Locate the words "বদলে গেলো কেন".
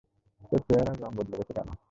1.17-1.69